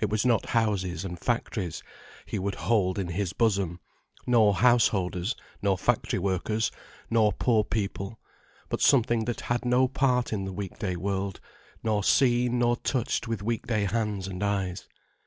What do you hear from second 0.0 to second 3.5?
It was not houses and factories He would hold in His